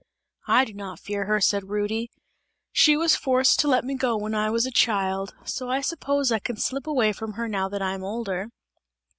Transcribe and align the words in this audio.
"I 0.47 0.65
do 0.65 0.73
not 0.73 0.99
fear 0.99 1.25
her," 1.25 1.39
said 1.39 1.69
Rudy, 1.69 2.09
"she 2.71 2.97
was 2.97 3.15
forced 3.15 3.59
to 3.59 3.67
let 3.67 3.85
me 3.85 3.93
go 3.93 4.17
when 4.17 4.33
I 4.33 4.49
was 4.49 4.65
a 4.65 4.71
child, 4.71 5.35
so 5.45 5.69
I 5.69 5.81
suppose 5.81 6.31
I 6.31 6.39
can 6.39 6.57
slip 6.57 6.87
away 6.87 7.13
from 7.13 7.33
her 7.33 7.47
now 7.47 7.69
that 7.69 7.83
I 7.83 7.93
am 7.93 8.03
older!" 8.03 8.49